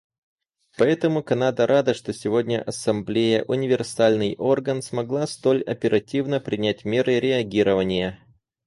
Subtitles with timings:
[0.79, 8.17] Поэтому Канада рада, что сегодня Ассамблея, универсальный орган, смогла столь оперативно принять меры реагирования.